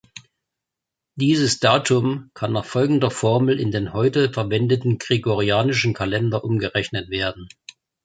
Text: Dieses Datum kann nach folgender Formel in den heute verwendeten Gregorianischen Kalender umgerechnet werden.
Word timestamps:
Dieses 1.13 1.59
Datum 1.59 2.31
kann 2.33 2.53
nach 2.53 2.65
folgender 2.65 3.11
Formel 3.11 3.59
in 3.59 3.69
den 3.69 3.93
heute 3.93 4.33
verwendeten 4.33 4.97
Gregorianischen 4.97 5.93
Kalender 5.93 6.43
umgerechnet 6.43 7.11
werden. 7.11 7.47